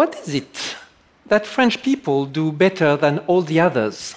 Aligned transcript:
What 0.00 0.16
is 0.16 0.32
it 0.34 0.76
that 1.26 1.44
French 1.44 1.82
people 1.82 2.24
do 2.24 2.52
better 2.52 2.96
than 2.96 3.18
all 3.28 3.42
the 3.42 3.60
others? 3.60 4.14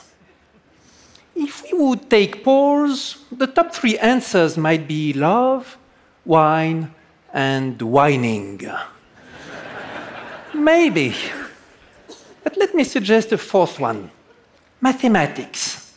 If 1.36 1.62
we 1.64 1.78
would 1.78 2.10
take 2.10 2.42
polls, 2.42 3.18
the 3.30 3.48
top 3.48 3.76
three 3.76 3.98
answers 3.98 4.56
might 4.58 4.88
be 4.88 5.12
love, 5.12 5.78
wine, 6.24 6.96
and 7.34 7.82
whining. 7.82 8.62
Maybe. 10.54 11.14
But 12.46 12.56
let 12.56 12.74
me 12.74 12.86
suggest 12.86 13.34
a 13.34 13.38
fourth 13.38 13.78
one 13.78 14.10
mathematics. 14.80 15.92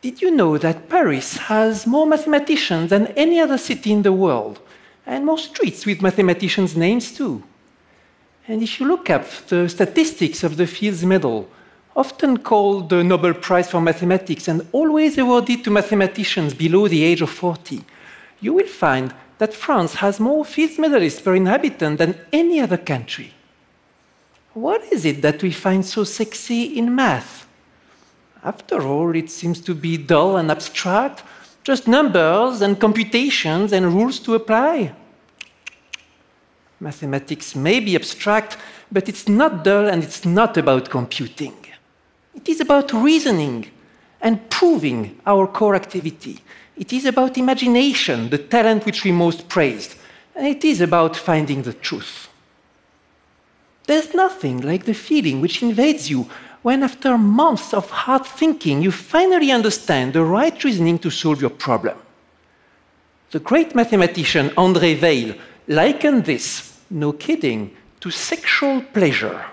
Did 0.00 0.22
you 0.22 0.30
know 0.30 0.58
that 0.58 0.88
Paris 0.88 1.38
has 1.50 1.88
more 1.88 2.06
mathematicians 2.06 2.90
than 2.90 3.08
any 3.24 3.40
other 3.40 3.58
city 3.58 3.90
in 3.90 4.02
the 4.02 4.12
world, 4.12 4.60
and 5.04 5.26
more 5.26 5.38
streets 5.38 5.86
with 5.86 6.02
mathematicians' 6.02 6.76
names 6.76 7.10
too? 7.10 7.42
And 8.48 8.62
if 8.62 8.80
you 8.80 8.86
look 8.88 9.10
up 9.10 9.26
the 9.48 9.68
statistics 9.68 10.42
of 10.42 10.56
the 10.56 10.66
Fields 10.66 11.04
Medal, 11.04 11.46
often 11.94 12.38
called 12.38 12.88
the 12.88 13.04
Nobel 13.04 13.34
Prize 13.34 13.70
for 13.70 13.80
Mathematics 13.80 14.48
and 14.48 14.66
always 14.72 15.18
awarded 15.18 15.62
to 15.64 15.70
mathematicians 15.70 16.54
below 16.54 16.88
the 16.88 17.04
age 17.04 17.20
of 17.20 17.28
40, 17.28 17.84
you 18.40 18.54
will 18.54 18.66
find 18.66 19.14
that 19.36 19.52
France 19.52 19.96
has 19.96 20.18
more 20.18 20.46
Fields 20.46 20.78
medalists 20.78 21.22
per 21.22 21.34
inhabitant 21.34 21.98
than 21.98 22.18
any 22.32 22.58
other 22.58 22.78
country. 22.78 23.34
What 24.54 24.82
is 24.90 25.04
it 25.04 25.20
that 25.20 25.42
we 25.42 25.50
find 25.50 25.84
so 25.84 26.04
sexy 26.04 26.78
in 26.78 26.94
math? 26.94 27.46
After 28.42 28.80
all, 28.80 29.14
it 29.14 29.30
seems 29.30 29.60
to 29.60 29.74
be 29.74 29.98
dull 29.98 30.38
and 30.38 30.50
abstract, 30.50 31.22
just 31.64 31.86
numbers 31.86 32.62
and 32.62 32.80
computations 32.80 33.72
and 33.74 33.92
rules 33.92 34.18
to 34.20 34.36
apply. 34.36 34.94
Mathematics 36.80 37.56
may 37.56 37.80
be 37.80 37.96
abstract, 37.96 38.56
but 38.92 39.08
it's 39.08 39.28
not 39.28 39.64
dull 39.64 39.88
and 39.88 40.02
it's 40.02 40.24
not 40.24 40.56
about 40.56 40.90
computing. 40.90 41.56
It 42.34 42.48
is 42.48 42.60
about 42.60 42.92
reasoning 42.92 43.66
and 44.20 44.48
proving 44.48 45.18
our 45.26 45.46
core 45.46 45.74
activity. 45.74 46.40
It 46.76 46.92
is 46.92 47.04
about 47.04 47.36
imagination, 47.36 48.30
the 48.30 48.38
talent 48.38 48.86
which 48.86 49.02
we 49.02 49.10
most 49.10 49.48
praised. 49.48 49.96
And 50.36 50.46
it 50.46 50.64
is 50.64 50.80
about 50.80 51.16
finding 51.16 51.62
the 51.62 51.72
truth. 51.72 52.28
There's 53.86 54.14
nothing 54.14 54.60
like 54.60 54.84
the 54.84 54.94
feeling 54.94 55.40
which 55.40 55.62
invades 55.62 56.08
you 56.08 56.28
when, 56.62 56.82
after 56.82 57.16
months 57.16 57.72
of 57.72 57.90
hard 57.90 58.26
thinking, 58.26 58.82
you 58.82 58.92
finally 58.92 59.50
understand 59.50 60.12
the 60.12 60.22
right 60.22 60.62
reasoning 60.62 60.98
to 61.00 61.10
solve 61.10 61.40
your 61.40 61.50
problem. 61.50 61.96
The 63.30 63.38
great 63.38 63.74
mathematician 63.74 64.50
André 64.50 65.00
Weil 65.00 65.36
likened 65.66 66.24
this, 66.24 66.67
no 66.90 67.12
kidding, 67.12 67.74
to 68.00 68.10
sexual 68.10 68.80
pleasure, 68.80 69.44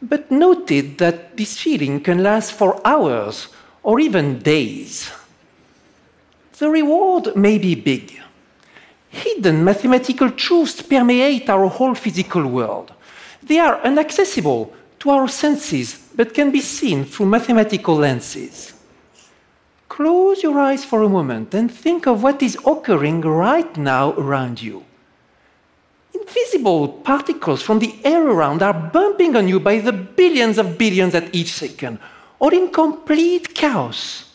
but 0.00 0.30
noted 0.30 0.98
that 0.98 1.36
this 1.36 1.58
feeling 1.58 2.00
can 2.00 2.22
last 2.22 2.52
for 2.52 2.80
hours 2.86 3.48
or 3.82 4.00
even 4.00 4.38
days. 4.38 5.12
The 6.58 6.68
reward 6.68 7.36
may 7.36 7.58
be 7.58 7.74
big. 7.74 8.20
Hidden 9.10 9.62
mathematical 9.62 10.30
truths 10.30 10.80
permeate 10.80 11.50
our 11.50 11.66
whole 11.66 11.94
physical 11.94 12.46
world. 12.46 12.92
They 13.42 13.58
are 13.58 13.84
inaccessible 13.84 14.72
to 15.00 15.10
our 15.10 15.28
senses, 15.28 16.08
but 16.14 16.32
can 16.32 16.50
be 16.50 16.60
seen 16.60 17.04
through 17.04 17.26
mathematical 17.26 17.96
lenses. 17.96 18.72
Close 19.88 20.42
your 20.42 20.58
eyes 20.58 20.84
for 20.84 21.02
a 21.02 21.08
moment 21.08 21.52
and 21.52 21.70
think 21.70 22.06
of 22.06 22.22
what 22.22 22.42
is 22.42 22.56
occurring 22.64 23.20
right 23.20 23.76
now 23.76 24.12
around 24.12 24.62
you. 24.62 24.84
Invisible 26.62 27.02
particles 27.02 27.60
from 27.60 27.80
the 27.80 27.92
air 28.04 28.24
around 28.24 28.62
are 28.62 28.72
bumping 28.72 29.34
on 29.34 29.48
you 29.48 29.58
by 29.58 29.80
the 29.80 29.92
billions 29.92 30.58
of 30.58 30.78
billions 30.78 31.12
at 31.12 31.34
each 31.34 31.52
second, 31.52 31.98
or 32.38 32.54
in 32.54 32.70
complete 32.70 33.52
chaos. 33.52 34.30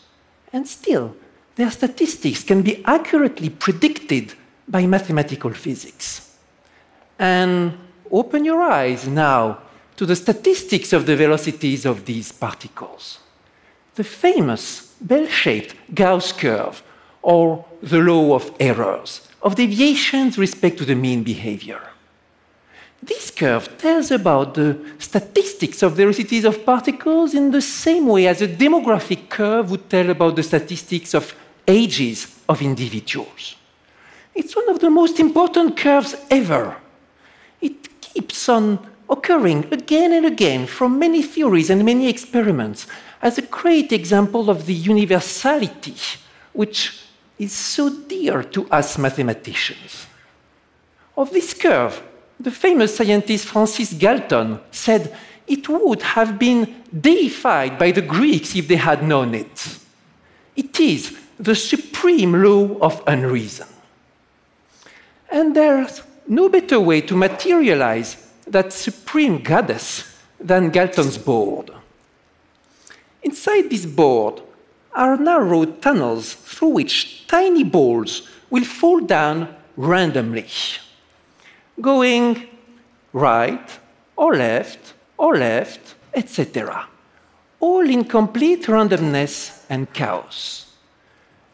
And 0.52 0.68
still, 0.68 1.16
their 1.56 1.70
statistics 1.70 2.44
can 2.44 2.60
be 2.60 2.84
accurately 2.84 3.48
predicted 3.48 4.34
by 4.68 4.86
mathematical 4.86 5.54
physics. 5.54 6.36
And 7.18 7.72
open 8.10 8.44
your 8.44 8.60
eyes 8.60 9.08
now 9.08 9.60
to 9.96 10.04
the 10.04 10.16
statistics 10.16 10.92
of 10.92 11.06
the 11.06 11.16
velocities 11.16 11.86
of 11.86 12.04
these 12.04 12.30
particles. 12.30 13.20
The 13.94 14.04
famous 14.04 14.94
bell 15.00 15.26
shaped 15.28 15.74
Gauss 15.94 16.32
curve, 16.32 16.82
or 17.22 17.64
the 17.82 18.00
law 18.00 18.34
of 18.34 18.52
errors, 18.60 19.26
of 19.40 19.54
deviations 19.54 20.36
respect 20.36 20.76
to 20.76 20.84
the 20.84 20.94
mean 20.94 21.22
behavior. 21.22 21.80
This 23.02 23.30
curve 23.30 23.78
tells 23.78 24.10
about 24.10 24.54
the 24.54 24.78
statistics 24.98 25.82
of 25.82 25.92
velocities 25.92 26.44
of 26.44 26.64
particles 26.64 27.34
in 27.34 27.50
the 27.50 27.62
same 27.62 28.06
way 28.06 28.26
as 28.26 28.42
a 28.42 28.48
demographic 28.48 29.28
curve 29.28 29.70
would 29.70 29.88
tell 29.88 30.10
about 30.10 30.36
the 30.36 30.42
statistics 30.42 31.14
of 31.14 31.34
ages 31.66 32.26
of 32.48 32.60
individuals. 32.60 33.56
It's 34.34 34.54
one 34.56 34.68
of 34.68 34.80
the 34.80 34.90
most 34.90 35.20
important 35.20 35.76
curves 35.76 36.16
ever 36.30 36.76
It 37.60 38.00
keeps 38.00 38.48
on 38.48 38.78
occurring 39.10 39.72
again 39.72 40.12
and 40.12 40.26
again 40.26 40.66
from 40.66 40.98
many 40.98 41.22
theories 41.22 41.70
and 41.70 41.84
many 41.84 42.08
experiments 42.08 42.86
as 43.20 43.38
a 43.38 43.42
great 43.42 43.92
example 43.92 44.50
of 44.50 44.66
the 44.66 44.74
universality 44.74 45.96
which 46.52 47.04
is 47.38 47.52
so 47.52 47.88
dear 47.90 48.42
to 48.42 48.68
us 48.70 48.98
mathematicians. 48.98 50.06
Of 51.16 51.30
this 51.30 51.54
curve, 51.54 52.02
the 52.40 52.50
famous 52.50 52.96
scientist 52.96 53.46
Francis 53.46 53.92
Galton 53.92 54.60
said 54.70 55.16
it 55.46 55.68
would 55.68 56.02
have 56.02 56.38
been 56.38 56.82
deified 56.98 57.78
by 57.78 57.90
the 57.90 58.02
Greeks 58.02 58.54
if 58.54 58.68
they 58.68 58.76
had 58.76 59.02
known 59.02 59.34
it. 59.34 59.78
It 60.54 60.78
is 60.78 61.16
the 61.38 61.54
supreme 61.54 62.32
law 62.32 62.78
of 62.78 63.02
unreason. 63.06 63.68
And 65.30 65.54
there's 65.54 66.02
no 66.26 66.48
better 66.48 66.80
way 66.80 67.00
to 67.02 67.16
materialize 67.16 68.16
that 68.46 68.72
supreme 68.72 69.42
goddess 69.42 70.16
than 70.40 70.70
Galton's 70.70 71.18
board. 71.18 71.70
Inside 73.22 73.70
this 73.70 73.86
board 73.86 74.42
are 74.92 75.16
narrow 75.16 75.64
tunnels 75.64 76.34
through 76.34 76.70
which 76.70 77.26
tiny 77.26 77.64
balls 77.64 78.28
will 78.50 78.64
fall 78.64 79.00
down 79.00 79.54
randomly, 79.76 80.46
going 81.80 82.46
right 83.12 83.78
or 84.16 84.36
left 84.36 84.94
or 85.16 85.36
left, 85.36 85.94
etc., 86.14 86.86
all 87.60 87.88
in 87.88 88.04
complete 88.04 88.64
randomness 88.66 89.64
and 89.68 89.92
chaos. 89.92 90.66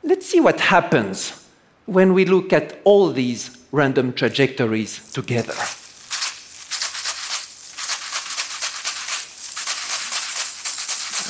Let's 0.03 0.27
see 0.27 0.41
what 0.41 0.61
happens 0.61 1.47
when 1.87 2.13
we 2.13 2.25
look 2.25 2.53
at 2.53 2.81
all 2.84 3.11
these 3.11 3.57
random 3.73 4.13
trajectories 4.13 5.11
together. 5.13 5.55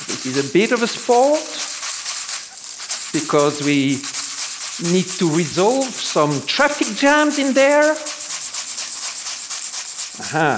This 0.06 0.26
is 0.26 0.50
a 0.50 0.52
bit 0.52 0.72
of 0.72 0.82
a 0.82 0.86
sport 0.86 1.40
because 3.12 3.62
we 3.62 4.00
need 4.92 5.06
to 5.06 5.30
resolve 5.30 5.84
some 5.84 6.40
traffic 6.46 6.88
jams 6.96 7.38
in 7.38 7.52
there. 7.54 7.94
Aha. 10.20 10.56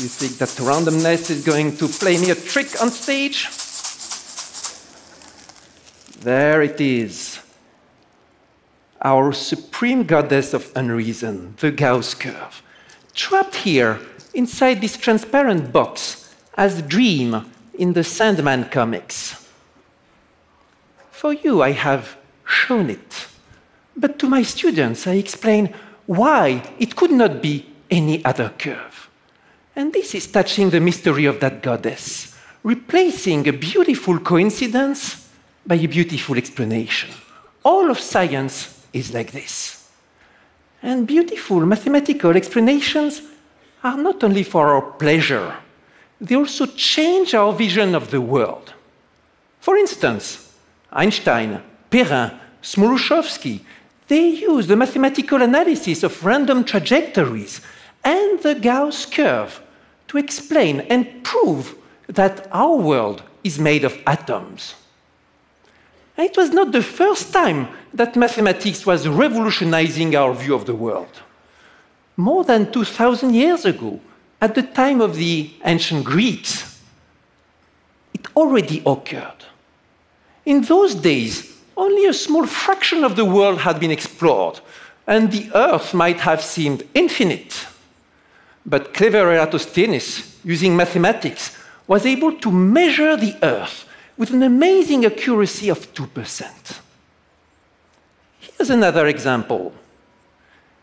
You 0.00 0.08
think 0.08 0.38
that 0.38 0.48
randomness 0.48 1.30
is 1.30 1.44
going 1.44 1.76
to 1.76 1.88
play 1.88 2.18
me 2.18 2.30
a 2.30 2.34
trick 2.34 2.80
on 2.82 2.90
stage? 2.90 3.48
There 6.20 6.62
it 6.62 6.80
is 6.80 7.40
our 9.04 9.32
supreme 9.32 10.04
goddess 10.04 10.54
of 10.54 10.72
unreason, 10.74 11.54
the 11.60 11.70
Gauss 11.70 12.14
curve, 12.14 12.62
trapped 13.14 13.56
here 13.56 14.00
inside 14.32 14.80
this 14.80 14.96
transparent 14.96 15.70
box 15.72 16.34
as 16.56 16.80
Dream 16.82 17.44
in 17.74 17.92
the 17.92 18.02
Sandman 18.02 18.64
comics. 18.70 19.46
For 21.10 21.34
you, 21.34 21.62
I 21.62 21.72
have 21.72 22.16
shown 22.46 22.88
it. 22.88 23.26
But 23.96 24.18
to 24.20 24.28
my 24.28 24.42
students, 24.42 25.06
I 25.06 25.14
explain 25.14 25.74
why 26.06 26.62
it 26.78 26.96
could 26.96 27.12
not 27.12 27.42
be 27.42 27.73
any 27.94 28.24
other 28.24 28.52
curve. 28.58 29.08
And 29.76 29.92
this 29.92 30.14
is 30.14 30.26
touching 30.26 30.70
the 30.70 30.80
mystery 30.80 31.26
of 31.26 31.38
that 31.40 31.62
goddess, 31.62 32.36
replacing 32.62 33.46
a 33.46 33.52
beautiful 33.52 34.18
coincidence 34.18 35.28
by 35.64 35.76
a 35.76 35.86
beautiful 35.86 36.36
explanation. 36.36 37.10
All 37.64 37.90
of 37.90 37.98
science 37.98 38.86
is 38.92 39.14
like 39.14 39.30
this. 39.32 39.88
And 40.82 41.06
beautiful 41.06 41.64
mathematical 41.64 42.36
explanations 42.36 43.22
are 43.82 43.96
not 43.96 44.22
only 44.24 44.42
for 44.42 44.74
our 44.74 44.82
pleasure, 44.82 45.54
they 46.20 46.34
also 46.34 46.66
change 46.66 47.34
our 47.34 47.52
vision 47.52 47.94
of 47.94 48.10
the 48.10 48.20
world. 48.20 48.74
For 49.60 49.76
instance, 49.76 50.52
Einstein, 50.92 51.60
Perrin, 51.90 52.32
Smoluchowski, 52.62 53.60
they 54.08 54.28
use 54.28 54.66
the 54.66 54.76
mathematical 54.76 55.40
analysis 55.42 56.02
of 56.02 56.24
random 56.24 56.64
trajectories 56.64 57.60
and 58.04 58.40
the 58.40 58.54
Gauss 58.54 59.06
curve 59.06 59.60
to 60.08 60.18
explain 60.18 60.80
and 60.82 61.24
prove 61.24 61.74
that 62.06 62.46
our 62.52 62.76
world 62.76 63.22
is 63.42 63.58
made 63.58 63.84
of 63.84 63.98
atoms. 64.06 64.74
And 66.16 66.28
it 66.28 66.36
was 66.36 66.50
not 66.50 66.72
the 66.72 66.82
first 66.82 67.32
time 67.32 67.68
that 67.92 68.14
mathematics 68.14 68.86
was 68.86 69.08
revolutionizing 69.08 70.14
our 70.14 70.32
view 70.34 70.54
of 70.54 70.66
the 70.66 70.74
world. 70.74 71.22
More 72.16 72.44
than 72.44 72.70
2,000 72.70 73.34
years 73.34 73.64
ago, 73.64 74.00
at 74.40 74.54
the 74.54 74.62
time 74.62 75.00
of 75.00 75.16
the 75.16 75.50
ancient 75.64 76.04
Greeks, 76.04 76.80
it 78.12 78.26
already 78.36 78.82
occurred. 78.86 79.44
In 80.44 80.60
those 80.62 80.94
days, 80.94 81.56
only 81.76 82.06
a 82.06 82.12
small 82.12 82.46
fraction 82.46 83.02
of 83.02 83.16
the 83.16 83.24
world 83.24 83.58
had 83.60 83.80
been 83.80 83.90
explored, 83.90 84.60
and 85.06 85.32
the 85.32 85.50
Earth 85.54 85.92
might 85.94 86.20
have 86.20 86.42
seemed 86.42 86.84
infinite. 86.94 87.66
But 88.66 88.94
clever 88.94 89.32
Eratosthenes, 89.32 90.38
using 90.44 90.76
mathematics, 90.76 91.56
was 91.86 92.06
able 92.06 92.32
to 92.40 92.50
measure 92.50 93.16
the 93.16 93.36
Earth 93.42 93.86
with 94.16 94.30
an 94.30 94.42
amazing 94.42 95.04
accuracy 95.04 95.68
of 95.68 95.92
2%. 95.92 96.80
Here's 98.40 98.70
another 98.70 99.06
example. 99.06 99.74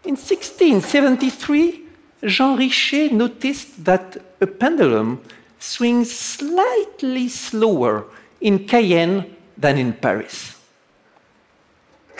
In 0.03 0.15
1673, 0.15 1.81
Jean 2.25 2.57
Richer 2.57 3.09
noticed 3.11 3.83
that 3.83 4.17
a 4.39 4.47
pendulum 4.47 5.21
swings 5.59 6.11
slightly 6.11 7.29
slower 7.29 8.05
in 8.39 8.67
Cayenne 8.67 9.35
than 9.57 9.77
in 9.77 9.93
Paris. 9.93 10.55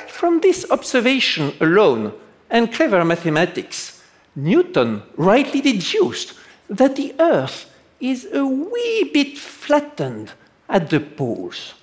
From 0.07 0.39
this 0.39 0.69
observation 0.69 1.53
alone 1.59 2.13
and 2.49 2.71
clever 2.71 3.03
mathematics, 3.03 3.90
Newton 4.35 5.03
rightly 5.17 5.61
deduced 5.61 6.33
that 6.69 6.95
the 6.95 7.13
Earth 7.19 7.69
is 7.99 8.27
a 8.33 8.45
wee 8.45 9.09
bit 9.13 9.37
flattened 9.37 10.31
at 10.69 10.89
the 10.89 10.99
poles, 10.99 11.73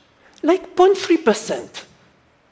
like 0.42 0.74
0.3%, 0.74 1.84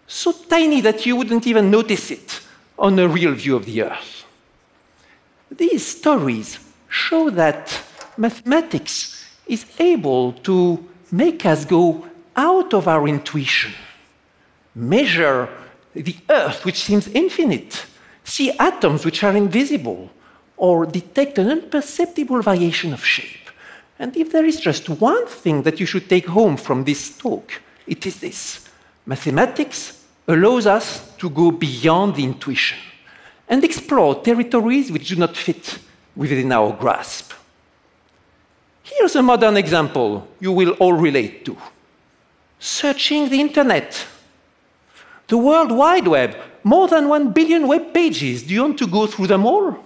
so 0.06 0.32
tiny 0.48 0.80
that 0.82 1.06
you 1.06 1.16
wouldn't 1.16 1.46
even 1.46 1.70
notice 1.70 2.10
it 2.10 2.40
on 2.78 2.98
a 2.98 3.08
real 3.08 3.32
view 3.32 3.56
of 3.56 3.64
the 3.64 3.82
Earth. 3.82 4.24
These 5.50 5.86
stories 5.86 6.58
show 6.88 7.30
that 7.30 7.82
mathematics 8.16 9.24
is 9.46 9.64
able 9.78 10.32
to 10.32 10.84
make 11.10 11.46
us 11.46 11.64
go 11.64 12.06
out 12.36 12.74
of 12.74 12.86
our 12.86 13.08
intuition, 13.08 13.72
measure 14.74 15.48
the 15.94 16.16
Earth, 16.28 16.64
which 16.64 16.82
seems 16.84 17.08
infinite, 17.08 17.86
see 18.26 18.50
atoms 18.58 19.04
which 19.04 19.22
are 19.24 19.36
invisible, 19.36 20.10
or 20.56 20.84
detect 20.86 21.38
an 21.38 21.50
imperceptible 21.50 22.42
variation 22.42 22.92
of 22.92 23.04
shape. 23.04 23.50
And 23.98 24.16
if 24.16 24.32
there 24.32 24.44
is 24.44 24.60
just 24.60 24.88
one 24.88 25.26
thing 25.26 25.62
that 25.62 25.80
you 25.80 25.86
should 25.86 26.08
take 26.08 26.26
home 26.26 26.56
from 26.56 26.84
this 26.84 27.16
talk, 27.16 27.52
it 27.86 28.04
is 28.04 28.20
this 28.20 28.68
mathematics 29.06 30.04
allows 30.26 30.66
us 30.66 31.14
to 31.16 31.30
go 31.30 31.50
beyond 31.52 32.16
the 32.16 32.24
intuition 32.24 32.78
and 33.48 33.62
explore 33.62 34.20
territories 34.22 34.90
which 34.90 35.08
do 35.08 35.16
not 35.16 35.36
fit 35.36 35.78
within 36.16 36.50
our 36.50 36.72
grasp. 36.72 37.32
Here's 38.82 39.14
a 39.14 39.22
modern 39.22 39.56
example 39.56 40.26
you 40.40 40.52
will 40.52 40.72
all 40.72 40.94
relate 40.94 41.44
to 41.44 41.56
searching 42.58 43.28
the 43.28 43.40
internet. 43.40 44.06
The 45.28 45.38
World 45.38 45.72
Wide 45.72 46.08
Web, 46.08 46.36
more 46.66 46.88
than 46.88 47.08
one 47.08 47.30
billion 47.30 47.68
web 47.68 47.94
pages. 47.94 48.42
Do 48.42 48.52
you 48.52 48.62
want 48.62 48.76
to 48.78 48.88
go 48.88 49.06
through 49.06 49.28
them 49.28 49.46
all? 49.46 49.76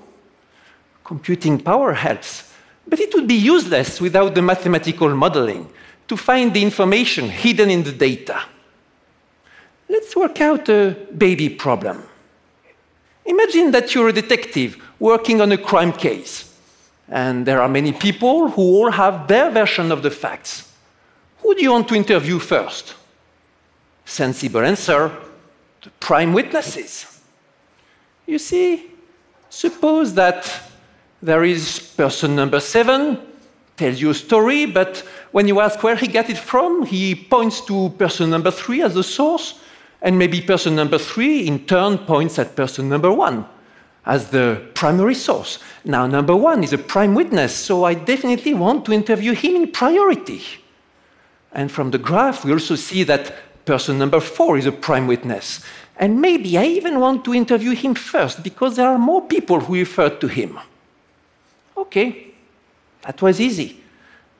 Computing 1.05 1.61
power 1.61 1.93
helps, 1.93 2.55
but 2.89 2.99
it 2.99 3.15
would 3.15 3.29
be 3.29 3.35
useless 3.35 4.01
without 4.01 4.35
the 4.35 4.41
mathematical 4.41 5.15
modeling 5.15 5.69
to 6.09 6.17
find 6.17 6.55
the 6.55 6.63
information 6.63 7.29
hidden 7.29 7.69
in 7.69 7.83
the 7.83 7.93
data. 7.93 8.41
Let's 9.91 10.17
work 10.17 10.41
out 10.41 10.71
a 10.71 10.97
baby 11.19 11.51
problem. 11.51 12.03
Imagine 13.27 13.73
that 13.73 13.95
you're 13.95 14.09
a 14.09 14.21
detective 14.23 14.83
working 14.99 15.43
on 15.43 15.53
a 15.53 15.59
crime 15.59 15.93
case, 15.93 16.51
and 17.11 17.45
there 17.45 17.61
are 17.61 17.69
many 17.69 17.93
people 17.93 18.49
who 18.49 18.63
all 18.63 18.91
have 18.91 19.29
their 19.29 19.51
version 19.51 19.93
of 19.93 20.03
the 20.03 20.11
facts. 20.11 20.73
Who 21.43 21.55
do 21.55 21.61
you 21.61 21.73
want 21.73 21.89
to 21.89 21.95
interview 21.95 22.39
first? 22.39 22.95
Sensible 24.07 24.63
answer 24.63 25.13
the 25.83 25.91
prime 26.01 26.33
witnesses. 26.33 27.21
You 28.27 28.39
see, 28.39 28.91
suppose 29.49 30.15
that 30.15 30.63
there 31.23 31.45
is 31.45 31.79
person 31.97 32.37
number 32.37 32.61
seven, 32.61 33.19
tells 33.77 34.01
you 34.01 34.11
a 34.11 34.15
story, 34.15 34.67
but 34.67 34.99
when 35.33 35.49
you 35.49 35.61
ask 35.61 35.83
where 35.83 35.97
he 35.97 36.07
got 36.07 36.29
it 36.29 36.39
from, 36.39 36.85
he 36.85 37.15
points 37.15 37.61
to 37.63 37.89
person 37.99 38.31
number 38.31 38.51
three 38.51 38.83
as 38.83 38.95
the 38.95 39.03
source, 39.03 39.61
and 40.03 40.19
maybe 40.19 40.41
person 40.41 40.77
number 40.77 40.99
three 40.99 41.47
in 41.47 41.67
turn 41.67 41.99
points 41.99 42.39
at 42.39 42.57
person 42.57 42.89
number 42.89 43.13
one 43.13 43.47
as 44.07 44.31
the 44.31 44.61
primary 44.75 45.15
source. 45.15 45.59
Now, 45.85 46.07
number 46.07 46.35
one 46.35 46.65
is 46.65 46.73
a 46.73 46.79
prime 46.79 47.15
witness, 47.15 47.55
so 47.55 47.85
I 47.85 47.95
definitely 47.95 48.55
want 48.55 48.85
to 48.87 48.93
interview 48.93 49.33
him 49.33 49.57
in 49.57 49.73
priority. 49.73 50.43
And 51.53 51.71
from 51.71 51.91
the 51.91 51.99
graph, 51.99 52.45
we 52.45 52.53
also 52.53 52.77
see 52.77 53.03
that 53.05 53.35
person 53.65 53.99
number 53.99 54.21
four 54.21 54.59
is 54.59 54.67
a 54.67 54.73
prime 54.73 55.07
witness. 55.07 55.65
And 55.97 56.21
maybe 56.21 56.57
I 56.57 56.65
even 56.65 56.99
want 56.99 57.25
to 57.27 57.35
interview 57.35 57.75
him 57.75 57.95
first 57.95 58.43
because 58.43 58.77
there 58.77 58.89
are 58.89 58.99
more 58.99 59.23
people 59.23 59.61
who 59.61 59.75
referred 59.75 60.21
to 60.21 60.29
him. 60.29 60.59
Okay, 61.77 62.33
that 63.03 63.21
was 63.21 63.41
easy. 63.41 63.81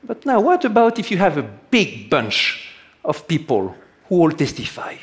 But 0.03 0.25
now, 0.25 0.41
what 0.41 0.65
about 0.65 0.97
if 0.97 1.11
you 1.11 1.17
have 1.17 1.37
a 1.37 1.43
big 1.43 2.09
bunch 2.09 2.69
of 3.05 3.27
people 3.27 3.75
who 4.07 4.21
all 4.21 4.31
testify? 4.31 4.95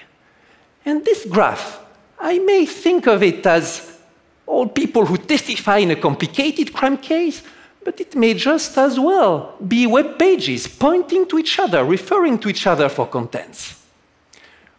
And 0.84 1.04
this 1.04 1.24
graph, 1.26 1.80
I 2.18 2.38
may 2.40 2.66
think 2.66 3.06
of 3.06 3.22
it 3.22 3.46
as 3.46 3.98
all 4.46 4.66
people 4.66 5.06
who 5.06 5.18
testify 5.18 5.78
in 5.78 5.92
a 5.92 5.96
complicated 5.96 6.72
crime 6.72 6.96
case, 6.96 7.42
but 7.84 8.00
it 8.00 8.16
may 8.16 8.34
just 8.34 8.76
as 8.76 8.98
well 8.98 9.54
be 9.66 9.86
web 9.86 10.18
pages 10.18 10.66
pointing 10.66 11.26
to 11.28 11.38
each 11.38 11.58
other, 11.58 11.84
referring 11.84 12.38
to 12.38 12.48
each 12.48 12.66
other 12.66 12.88
for 12.88 13.06
contents. 13.06 13.77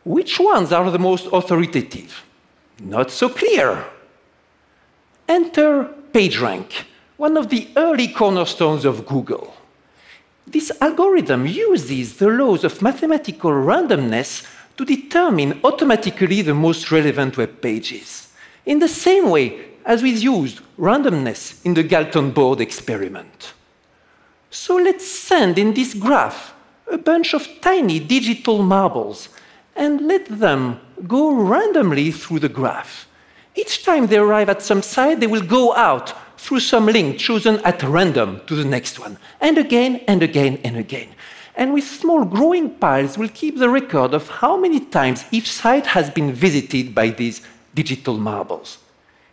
Which 0.03 0.39
ones 0.39 0.71
are 0.71 0.89
the 0.89 0.99
most 0.99 1.27
authoritative? 1.31 2.23
Not 2.81 3.11
so 3.11 3.29
clear. 3.29 3.85
Enter 5.27 5.89
PageRank, 6.13 6.85
one 7.17 7.37
of 7.37 7.49
the 7.49 7.67
early 7.75 8.07
cornerstones 8.07 8.85
of 8.85 9.05
Google. 9.05 9.53
This 10.47 10.71
algorithm 10.81 11.45
uses 11.45 12.17
the 12.17 12.29
laws 12.29 12.63
of 12.63 12.81
mathematical 12.81 13.51
randomness 13.51 14.47
to 14.77 14.85
determine 14.85 15.59
automatically 15.63 16.41
the 16.41 16.53
most 16.53 16.89
relevant 16.91 17.37
web 17.37 17.61
pages, 17.61 18.29
in 18.65 18.79
the 18.79 18.87
same 18.87 19.29
way 19.29 19.59
as 19.85 20.01
we 20.01 20.11
used 20.11 20.61
randomness 20.79 21.63
in 21.65 21.73
the 21.73 21.83
Galton 21.83 22.31
board 22.31 22.61
experiment. 22.61 23.53
So 24.49 24.77
let's 24.77 25.05
send 25.05 25.59
in 25.59 25.73
this 25.73 25.93
graph 25.93 26.55
a 26.91 26.97
bunch 26.97 27.33
of 27.33 27.47
tiny 27.61 27.99
digital 27.99 28.63
marbles 28.63 29.29
and 29.79 30.01
let 30.01 30.25
them 30.27 30.79
go 31.07 31.33
randomly 31.33 32.11
through 32.11 32.39
the 32.39 32.49
graph. 32.49 33.07
Each 33.55 33.83
time 33.83 34.07
they 34.07 34.17
arrive 34.17 34.49
at 34.49 34.61
some 34.61 34.81
site, 34.81 35.19
they 35.19 35.27
will 35.27 35.41
go 35.41 35.73
out 35.73 36.13
through 36.37 36.59
some 36.59 36.85
link 36.85 37.17
chosen 37.17 37.59
at 37.63 37.81
random 37.81 38.41
to 38.47 38.55
the 38.55 38.65
next 38.65 38.99
one, 38.99 39.17
and 39.41 39.57
again 39.57 40.01
and 40.07 40.21
again 40.21 40.59
and 40.63 40.77
again. 40.77 41.09
And 41.55 41.73
with 41.73 41.85
small 41.85 42.25
growing 42.25 42.69
piles, 42.75 43.17
we'll 43.17 43.29
keep 43.29 43.57
the 43.57 43.69
record 43.69 44.13
of 44.13 44.29
how 44.29 44.55
many 44.57 44.79
times 44.79 45.25
each 45.31 45.51
site 45.51 45.87
has 45.87 46.09
been 46.09 46.31
visited 46.31 46.93
by 46.93 47.09
these 47.09 47.41
digital 47.73 48.17
marbles. 48.17 48.77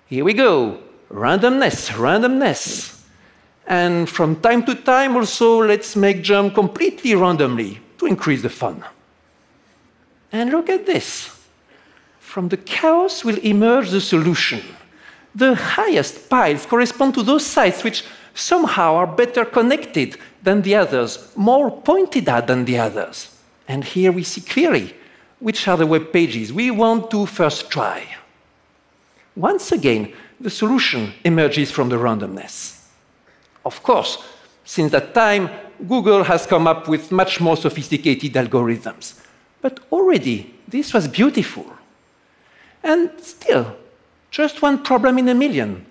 Here 0.07 0.25
we 0.25 0.33
go 0.33 0.79
randomness, 1.11 1.91
randomness. 1.91 3.03
And 3.67 4.09
from 4.09 4.41
time 4.41 4.65
to 4.67 4.75
time, 4.75 5.17
also, 5.17 5.62
let's 5.62 5.97
make 5.97 6.23
jump 6.23 6.55
completely 6.55 7.15
randomly 7.15 7.81
to 7.99 8.07
increase 8.07 8.43
the 8.43 8.49
fun. 8.49 8.85
And 10.33 10.50
look 10.50 10.68
at 10.68 10.87
this. 10.87 11.30
From 12.18 12.49
the 12.49 12.56
chaos 12.56 13.25
will 13.25 13.38
emerge 13.38 13.90
the 13.90 14.00
solution. 14.00 14.61
The 15.35 15.54
highest 15.54 16.28
piles 16.28 16.66
correspond 16.66 17.14
to 17.14 17.23
those 17.23 17.47
sites 17.47 17.85
which 17.85 18.04
somehow 18.35 18.95
are 18.97 19.06
better 19.06 19.45
connected 19.45 20.18
than 20.42 20.62
the 20.62 20.75
others, 20.75 21.33
more 21.37 21.71
pointed 21.71 22.28
at 22.28 22.47
than 22.47 22.64
the 22.64 22.78
others. 22.78 23.37
And 23.68 23.85
here 23.85 24.12
we 24.12 24.23
see 24.23 24.40
clearly 24.40 24.95
which 25.38 25.68
are 25.68 25.76
the 25.76 25.87
web 25.87 26.12
pages 26.12 26.52
we 26.52 26.71
want 26.71 27.11
to 27.11 27.26
first 27.26 27.71
try. 27.71 28.06
Once 29.35 29.73
again, 29.73 30.12
the 30.40 30.50
solution 30.50 31.12
emerges 31.25 31.71
from 31.71 31.88
the 31.88 31.97
randomness. 31.97 32.87
Of 33.64 33.83
course, 33.83 34.25
since 34.64 34.92
that 34.92 35.14
time, 35.14 35.50
Google 35.87 36.25
has 36.25 36.47
come 36.47 36.66
up 36.66 36.88
with 36.88 37.12
much 37.12 37.40
more 37.40 37.56
sophisticated 37.56 38.33
algorithms. 38.33 39.21
But 39.66 39.80
already, 39.90 40.54
this 40.68 40.94
was 40.94 41.08
beautiful. 41.08 41.66
And 42.85 43.11
still, 43.20 43.76
just 44.30 44.62
one 44.62 44.85
problem 44.85 45.18
in 45.18 45.28
a 45.28 45.35
million. 45.35 45.85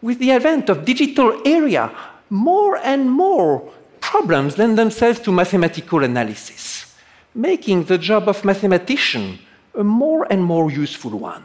with 0.00 0.20
the 0.20 0.30
advent 0.30 0.68
of 0.68 0.84
digital 0.84 1.42
area, 1.44 1.90
more 2.30 2.76
and 2.76 3.10
more 3.10 3.68
problems 4.00 4.58
lend 4.58 4.78
themselves 4.78 5.18
to 5.20 5.32
mathematical 5.32 6.04
analysis, 6.04 6.94
making 7.34 7.78
the 7.84 7.98
job 7.98 8.28
of 8.28 8.44
mathematician 8.44 9.40
a 9.74 9.82
more 9.82 10.22
and 10.30 10.44
more 10.44 10.70
useful 10.70 11.14
one. 11.18 11.42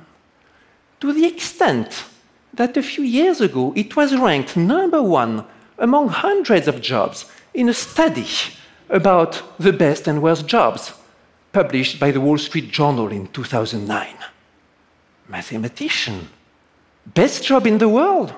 To 0.99 1.11
the 1.13 1.25
extent 1.25 2.05
that 2.53 2.77
a 2.77 2.83
few 2.83 3.03
years 3.03 3.41
ago 3.41 3.73
it 3.75 3.95
was 3.95 4.15
ranked 4.15 4.55
number 4.55 5.01
one 5.01 5.43
among 5.79 6.09
hundreds 6.09 6.67
of 6.67 6.79
jobs 6.79 7.25
in 7.55 7.69
a 7.69 7.73
study 7.73 8.29
about 8.87 9.31
the 9.57 9.73
best 9.73 10.07
and 10.07 10.21
worst 10.21 10.45
jobs 10.45 10.93
published 11.55 12.01
by 12.01 12.11
the 12.11 12.19
Wall 12.19 12.37
Street 12.37 12.69
Journal 12.69 13.07
in 13.13 13.27
2009. 13.27 14.13
Mathematician, 15.29 16.27
best 17.05 17.45
job 17.45 17.65
in 17.65 17.77
the 17.77 17.87
world. 17.87 18.33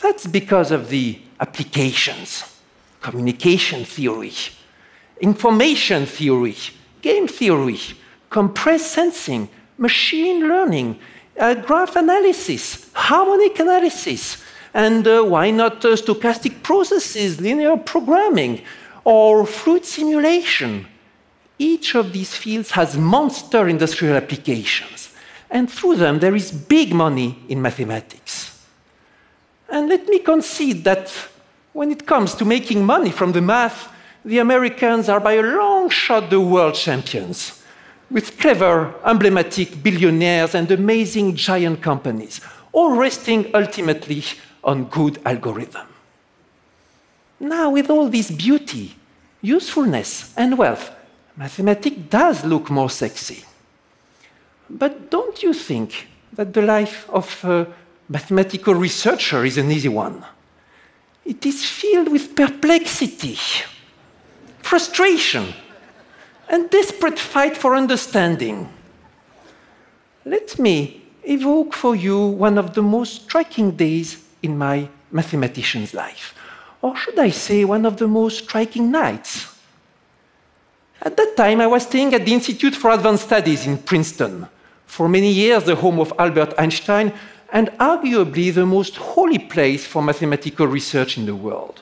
That's 0.00 0.26
because 0.26 0.70
of 0.70 0.88
the 0.88 1.18
applications, 1.38 2.58
communication 3.02 3.84
theory, 3.84 4.32
information 5.20 6.06
theory, 6.06 6.56
game 7.02 7.28
theory, 7.28 7.78
compressed 8.30 8.92
sensing, 8.92 9.50
machine 9.76 10.48
learning, 10.48 10.98
uh, 11.38 11.52
graph 11.52 11.96
analysis, 11.96 12.90
harmonic 12.94 13.60
analysis, 13.60 14.42
and 14.72 15.06
uh, 15.06 15.22
why 15.22 15.50
not 15.50 15.84
uh, 15.84 15.88
stochastic 15.88 16.62
processes, 16.62 17.42
linear 17.42 17.76
programming, 17.76 18.62
or 19.04 19.44
fluid 19.44 19.84
simulation. 19.84 20.86
Each 21.60 21.94
of 21.94 22.14
these 22.14 22.34
fields 22.34 22.70
has 22.70 22.96
monster 22.96 23.68
industrial 23.68 24.16
applications, 24.16 25.14
and 25.50 25.70
through 25.70 25.96
them 25.96 26.18
there 26.18 26.34
is 26.34 26.50
big 26.50 26.94
money 26.94 27.38
in 27.50 27.60
mathematics. 27.60 28.66
And 29.68 29.90
let 29.90 30.08
me 30.08 30.20
concede 30.20 30.84
that 30.84 31.12
when 31.74 31.90
it 31.90 32.06
comes 32.06 32.34
to 32.36 32.46
making 32.46 32.86
money 32.86 33.10
from 33.10 33.32
the 33.32 33.42
math, 33.42 33.92
the 34.24 34.38
Americans 34.38 35.10
are 35.10 35.20
by 35.20 35.34
a 35.34 35.42
long 35.42 35.90
shot 35.90 36.30
the 36.30 36.40
world 36.40 36.76
champions, 36.76 37.62
with 38.10 38.38
clever, 38.38 38.94
emblematic 39.04 39.82
billionaires 39.82 40.54
and 40.54 40.70
amazing 40.70 41.36
giant 41.36 41.82
companies, 41.82 42.40
all 42.72 42.96
resting 42.96 43.50
ultimately 43.52 44.24
on 44.64 44.84
good 44.84 45.20
algorithm. 45.26 45.88
Now, 47.38 47.68
with 47.68 47.90
all 47.90 48.08
this 48.08 48.30
beauty, 48.30 48.96
usefulness, 49.42 50.32
and 50.38 50.56
wealth, 50.56 50.90
mathematics 51.36 51.96
does 52.08 52.44
look 52.44 52.70
more 52.70 52.90
sexy. 52.90 53.44
But 54.68 55.10
don't 55.10 55.42
you 55.42 55.52
think 55.52 56.08
that 56.32 56.52
the 56.52 56.62
life 56.62 57.08
of 57.10 57.44
a 57.44 57.66
mathematical 58.08 58.74
researcher 58.74 59.44
is 59.44 59.58
an 59.58 59.70
easy 59.70 59.88
one? 59.88 60.24
It 61.24 61.44
is 61.44 61.64
filled 61.64 62.10
with 62.10 62.34
perplexity, 62.34 63.38
frustration, 64.62 65.54
and 66.48 66.70
desperate 66.70 67.18
fight 67.18 67.56
for 67.56 67.74
understanding. 67.74 68.68
Let 70.24 70.58
me 70.58 71.02
evoke 71.22 71.74
for 71.74 71.94
you 71.94 72.26
one 72.26 72.58
of 72.58 72.74
the 72.74 72.82
most 72.82 73.22
striking 73.22 73.72
days 73.72 74.18
in 74.42 74.56
my 74.56 74.88
mathematician's 75.10 75.94
life, 75.94 76.34
or 76.82 76.96
should 76.96 77.18
I 77.18 77.30
say, 77.30 77.64
one 77.64 77.86
of 77.86 77.96
the 77.98 78.08
most 78.08 78.44
striking 78.44 78.90
nights. 78.90 79.46
At 81.02 81.16
that 81.16 81.34
time, 81.34 81.62
I 81.62 81.66
was 81.66 81.84
staying 81.84 82.12
at 82.12 82.26
the 82.26 82.34
Institute 82.34 82.74
for 82.74 82.90
Advanced 82.90 83.24
Studies 83.24 83.66
in 83.66 83.78
Princeton, 83.78 84.46
for 84.86 85.08
many 85.08 85.32
years 85.32 85.64
the 85.64 85.74
home 85.74 85.98
of 85.98 86.12
Albert 86.18 86.52
Einstein, 86.58 87.12
and 87.50 87.68
arguably 87.78 88.52
the 88.52 88.66
most 88.66 88.96
holy 88.96 89.38
place 89.38 89.86
for 89.86 90.02
mathematical 90.02 90.66
research 90.66 91.16
in 91.16 91.24
the 91.24 91.34
world. 91.34 91.80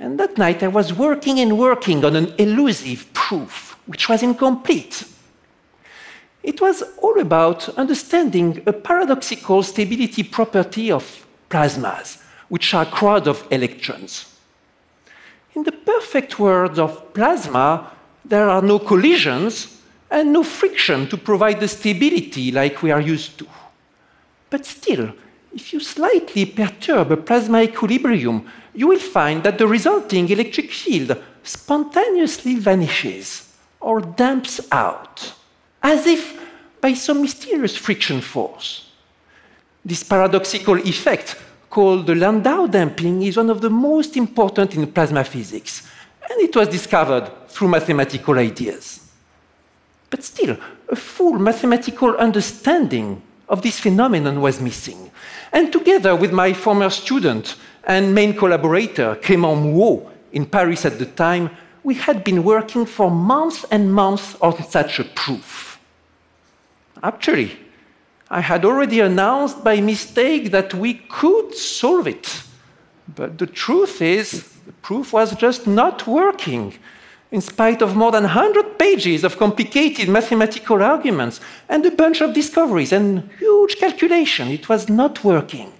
And 0.00 0.18
that 0.18 0.38
night 0.38 0.62
I 0.62 0.68
was 0.68 0.94
working 0.94 1.38
and 1.40 1.58
working 1.58 2.04
on 2.06 2.16
an 2.16 2.32
elusive 2.38 3.12
proof, 3.12 3.78
which 3.86 4.08
was 4.08 4.22
incomplete. 4.22 5.04
It 6.42 6.60
was 6.62 6.82
all 7.02 7.20
about 7.20 7.68
understanding 7.78 8.62
a 8.66 8.72
paradoxical 8.72 9.62
stability 9.62 10.22
property 10.22 10.90
of 10.90 11.26
plasmas, 11.50 12.22
which 12.48 12.72
are 12.72 12.86
crowds 12.86 13.28
of 13.28 13.46
electrons. 13.50 14.33
In 15.54 15.62
the 15.62 15.72
perfect 15.72 16.38
world 16.38 16.78
of 16.78 17.12
plasma, 17.14 17.90
there 18.24 18.48
are 18.48 18.62
no 18.62 18.78
collisions 18.78 19.80
and 20.10 20.32
no 20.32 20.42
friction 20.42 21.08
to 21.08 21.16
provide 21.16 21.60
the 21.60 21.68
stability 21.68 22.50
like 22.50 22.82
we 22.82 22.90
are 22.90 23.00
used 23.00 23.38
to. 23.38 23.46
But 24.50 24.66
still, 24.66 25.12
if 25.52 25.72
you 25.72 25.80
slightly 25.80 26.46
perturb 26.46 27.12
a 27.12 27.16
plasma 27.16 27.62
equilibrium, 27.62 28.46
you 28.74 28.88
will 28.88 28.98
find 28.98 29.42
that 29.44 29.58
the 29.58 29.66
resulting 29.66 30.28
electric 30.28 30.72
field 30.72 31.16
spontaneously 31.44 32.56
vanishes 32.56 33.54
or 33.80 34.00
damps 34.00 34.60
out, 34.72 35.34
as 35.82 36.06
if 36.06 36.40
by 36.80 36.94
some 36.94 37.22
mysterious 37.22 37.76
friction 37.76 38.20
force. 38.20 38.90
This 39.84 40.02
paradoxical 40.02 40.78
effect, 40.78 41.36
called 41.74 42.06
the 42.06 42.14
Landau 42.14 42.68
damping, 42.68 43.22
is 43.22 43.36
one 43.36 43.50
of 43.50 43.60
the 43.60 43.68
most 43.68 44.16
important 44.16 44.76
in 44.76 44.86
plasma 44.86 45.24
physics, 45.24 45.82
and 46.30 46.40
it 46.40 46.54
was 46.54 46.68
discovered 46.68 47.28
through 47.48 47.66
mathematical 47.68 48.38
ideas. 48.38 49.00
But 50.08 50.22
still, 50.22 50.56
a 50.88 50.94
full 50.94 51.36
mathematical 51.40 52.16
understanding 52.16 53.20
of 53.48 53.62
this 53.62 53.80
phenomenon 53.80 54.40
was 54.40 54.60
missing. 54.60 55.10
And 55.52 55.72
together 55.72 56.14
with 56.14 56.32
my 56.32 56.52
former 56.52 56.90
student 56.90 57.56
and 57.82 58.14
main 58.14 58.34
collaborator, 58.34 59.16
Clément 59.16 59.60
Mouhot, 59.64 60.12
in 60.30 60.46
Paris 60.46 60.84
at 60.84 61.00
the 61.00 61.06
time, 61.06 61.50
we 61.82 61.94
had 61.94 62.22
been 62.22 62.44
working 62.44 62.86
for 62.86 63.10
months 63.10 63.64
and 63.72 63.92
months 63.92 64.36
on 64.40 64.62
such 64.62 65.00
a 65.00 65.04
proof. 65.04 65.80
Actually, 67.02 67.63
I 68.34 68.40
had 68.40 68.64
already 68.64 68.98
announced 68.98 69.62
by 69.62 69.80
mistake 69.80 70.50
that 70.50 70.74
we 70.74 70.94
could 70.94 71.54
solve 71.54 72.08
it. 72.08 72.42
But 73.14 73.38
the 73.38 73.46
truth 73.46 74.02
is, 74.02 74.28
the 74.66 74.72
proof 74.82 75.12
was 75.12 75.36
just 75.36 75.68
not 75.68 76.06
working 76.06 76.74
in 77.30 77.40
spite 77.40 77.82
of 77.82 77.96
more 77.96 78.12
than 78.12 78.22
100 78.24 78.78
pages 78.78 79.24
of 79.24 79.38
complicated 79.38 80.08
mathematical 80.08 80.82
arguments 80.82 81.40
and 81.68 81.84
a 81.86 81.90
bunch 81.90 82.20
of 82.20 82.32
discoveries 82.32 82.92
and 82.92 83.28
huge 83.38 83.76
calculation, 83.76 84.48
it 84.48 84.68
was 84.68 84.88
not 84.88 85.24
working. 85.24 85.72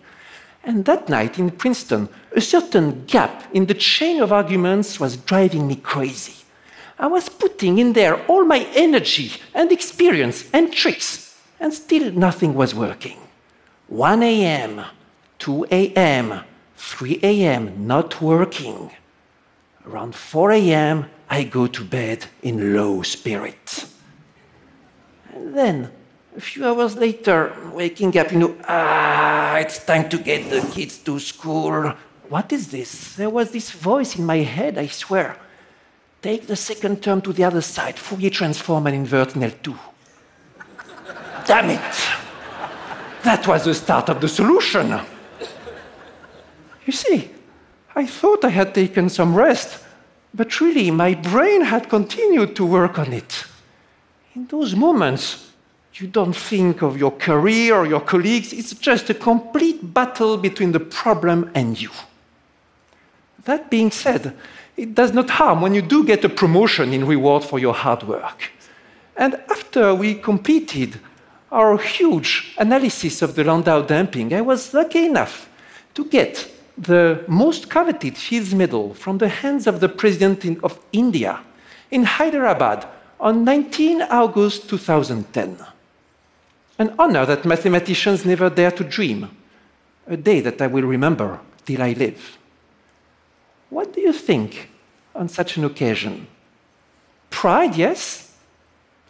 And 0.64 0.84
that 0.84 1.08
night 1.08 1.38
in 1.38 1.50
Princeton, 1.50 2.08
a 2.37 2.40
certain 2.40 3.04
gap 3.06 3.44
in 3.52 3.66
the 3.66 3.75
chain 3.75 4.20
of 4.20 4.32
arguments 4.32 4.99
was 4.99 5.16
driving 5.16 5.66
me 5.66 5.76
crazy. 5.76 6.44
I 6.99 7.06
was 7.06 7.28
putting 7.28 7.78
in 7.78 7.92
there 7.92 8.16
all 8.26 8.44
my 8.44 8.66
energy 8.75 9.32
and 9.54 9.70
experience 9.70 10.49
and 10.52 10.73
tricks, 10.73 11.24
and 11.61 11.73
still 11.73 12.12
nothing 12.12 12.54
was 12.54 12.75
working. 12.75 13.18
1 13.88 14.23
a.m., 14.23 14.84
2 15.38 15.66
a.m., 15.70 16.40
3 16.76 17.20
a.m., 17.23 17.87
not 17.87 18.20
working. 18.20 18.90
Around 19.87 20.14
4 20.14 20.52
a.m., 20.52 21.11
I 21.28 21.44
go 21.44 21.66
to 21.66 21.84
bed 21.84 22.26
in 22.42 22.75
low 22.75 23.02
spirits. 23.02 23.94
And 25.34 25.54
then, 25.54 25.90
a 26.37 26.40
few 26.40 26.66
hours 26.66 26.96
later, 26.96 27.54
waking 27.73 28.16
up, 28.18 28.32
you 28.32 28.38
know, 28.38 28.56
ah, 28.68 29.56
it's 29.56 29.84
time 29.84 30.08
to 30.08 30.18
get 30.18 30.50
the 30.50 30.61
kids 30.73 30.99
to 30.99 31.18
school. 31.18 31.92
What 32.28 32.52
is 32.52 32.70
this? 32.70 33.16
There 33.16 33.30
was 33.30 33.50
this 33.50 33.70
voice 33.70 34.16
in 34.16 34.25
my 34.25 34.38
head, 34.38 34.78
I 34.78 34.87
swear. 34.87 35.37
Take 36.23 36.46
the 36.46 36.56
second 36.56 37.02
term 37.02 37.20
to 37.23 37.32
the 37.32 37.44
other 37.44 37.61
side, 37.61 37.99
Fourier 37.99 38.30
transform 38.30 38.87
and 38.87 38.96
invert 38.96 39.37
in 39.37 39.42
L2. 39.42 39.78
Damn 41.47 41.71
it! 41.71 42.09
That 43.23 43.47
was 43.47 43.65
the 43.65 43.75
start 43.75 44.09
of 44.09 44.21
the 44.21 44.29
solution. 44.29 45.01
You 46.87 46.93
see, 46.93 47.31
I 47.95 48.07
thought 48.07 48.45
I 48.45 48.51
had 48.51 48.75
taken 48.75 49.09
some 49.09 49.35
rest, 49.35 49.83
but 50.35 50.61
really 50.61 50.91
my 50.91 51.15
brain 51.15 51.63
had 51.63 51.89
continued 51.89 52.55
to 52.57 52.67
work 52.67 52.99
on 52.99 53.13
it. 53.13 53.45
In 54.35 54.47
those 54.47 54.75
moments, 54.75 55.53
you 55.95 56.09
don't 56.09 56.35
think 56.35 56.83
of 56.83 56.99
your 56.99 57.13
career 57.13 57.77
or 57.77 57.87
your 57.87 58.01
colleagues, 58.01 58.53
it's 58.53 58.75
just 58.75 59.11
a 59.11 59.15
complete 59.15 59.95
battle 59.95 60.37
between 60.37 60.73
the 60.73 60.81
problem 60.81 61.51
and 61.55 61.81
you. 61.81 61.91
That 63.45 63.71
being 63.71 63.91
said, 63.91 64.37
it 64.77 64.95
does 64.95 65.13
not 65.13 65.31
harm 65.31 65.61
when 65.61 65.75
you 65.75 65.83
do 65.83 66.05
get 66.05 66.25
a 66.25 66.29
promotion 66.29 66.93
in 66.93 67.07
reward 67.07 67.45
for 67.45 67.59
your 67.59 67.75
hard 67.75 68.03
work. 68.03 68.51
And 69.17 69.35
after 69.49 69.95
we 69.95 70.17
completed 70.17 70.99
our 71.54 71.78
huge 71.78 72.52
analysis 72.58 73.23
of 73.23 73.37
the 73.37 73.44
Landau 73.44 73.82
damping, 73.82 74.34
I 74.34 74.40
was 74.40 74.75
lucky 74.75 75.06
enough 75.06 75.49
to 75.94 76.04
get 76.04 76.50
the 76.76 77.25
most 77.28 77.70
coveted 77.70 78.18
Fields 78.18 78.52
Medal 78.52 78.94
from 78.94 79.18
the 79.18 79.28
hands 79.28 79.68
of 79.68 79.78
the 79.78 79.88
President 79.88 80.44
of 80.64 80.80
India 80.92 81.40
in 81.92 82.02
Hyderabad 82.02 82.87
on 83.20 83.44
19 83.44 84.02
August 84.02 84.68
2010. 84.68 85.56
An 86.80 86.92
honor 86.99 87.25
that 87.25 87.44
mathematicians 87.44 88.25
never 88.25 88.50
dare 88.50 88.73
to 88.73 88.82
dream. 88.82 89.30
a 90.06 90.16
day 90.16 90.40
that 90.40 90.61
I 90.61 90.66
will 90.66 90.84
remember 90.84 91.40
till 91.64 91.82
I 91.82 91.92
live. 91.92 92.37
What 93.70 93.94
do 93.94 94.00
you 94.00 94.12
think 94.12 94.68
on 95.14 95.28
such 95.28 95.56
an 95.56 95.64
occasion? 95.64 96.26
Pride, 97.30 97.75
yes, 97.75 98.24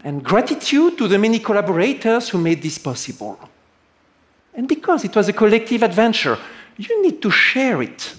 and 0.04 0.23
gratitude 0.23 0.99
to 0.99 1.08
the 1.08 1.18
many 1.18 1.38
collaborators 1.38 2.28
who 2.28 2.38
made 2.38 2.62
this 2.62 2.78
possible. 2.78 3.38
And 4.54 4.68
because 4.68 5.04
it 5.04 5.16
was 5.16 5.28
a 5.28 5.32
collective 5.32 5.82
adventure, 5.82 6.38
you 6.76 7.02
need 7.02 7.23
to 7.23 7.30
share 7.30 7.82
it, 7.82 8.14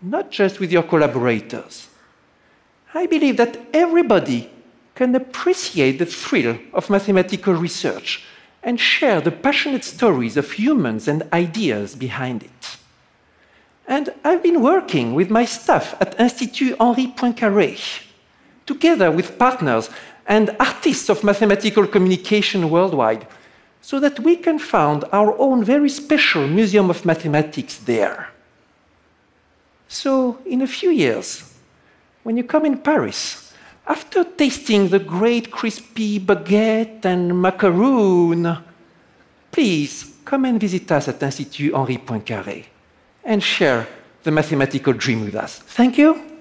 not 0.00 0.30
just 0.30 0.60
with 0.60 0.72
your 0.72 0.84
collaborators. 0.84 1.88
I 2.94 3.06
believe 3.06 3.36
that 3.36 3.58
everybody 3.74 4.48
can 4.94 5.14
appreciate 5.14 5.98
the 5.98 6.06
thrill 6.06 6.58
of 6.72 6.88
mathematical 6.88 7.54
research 7.54 8.24
and 8.62 8.80
share 8.80 9.20
the 9.20 9.30
passionate 9.30 9.84
stories 9.84 10.36
of 10.36 10.52
humans 10.52 11.08
and 11.08 11.22
ideas 11.32 11.94
behind 11.94 12.42
it. 12.42 12.76
And 13.86 14.10
I've 14.24 14.42
been 14.42 14.62
working 14.62 15.14
with 15.14 15.30
my 15.30 15.44
staff 15.44 15.94
at 16.00 16.18
Institut 16.18 16.76
Henri 16.78 17.06
Poincaré, 17.16 17.78
together 18.66 19.10
with 19.10 19.38
partners 19.38 19.88
and 20.28 20.54
artists 20.60 21.08
of 21.08 21.24
mathematical 21.24 21.86
communication 21.86 22.68
worldwide, 22.70 23.26
so 23.80 23.98
that 23.98 24.20
we 24.20 24.36
can 24.36 24.58
found 24.58 25.04
our 25.10 25.36
own 25.38 25.64
very 25.64 25.88
special 25.88 26.46
Museum 26.46 26.90
of 26.90 27.04
Mathematics 27.04 27.78
there. 27.78 28.28
So, 29.88 30.38
in 30.44 30.60
a 30.60 30.66
few 30.66 30.90
years, 30.90 31.54
when 32.22 32.36
you 32.36 32.44
come 32.44 32.66
in 32.66 32.76
Paris, 32.78 33.54
after 33.86 34.22
tasting 34.22 34.88
the 34.88 34.98
great 34.98 35.50
crispy 35.50 36.20
baguette 36.20 37.06
and 37.06 37.40
macaroon, 37.40 38.58
please 39.50 40.12
come 40.26 40.44
and 40.44 40.60
visit 40.60 40.92
us 40.92 41.08
at 41.08 41.22
Institut 41.22 41.72
Henri 41.72 41.96
Poincaré 41.96 42.66
and 43.24 43.42
share 43.42 43.88
the 44.24 44.30
mathematical 44.30 44.92
dream 44.92 45.24
with 45.24 45.34
us. 45.34 45.58
Thank 45.60 45.96
you. 45.96 46.37